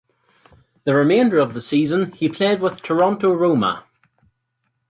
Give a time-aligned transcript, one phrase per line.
[0.83, 3.83] The remainder of the season he played with Toronto Roma.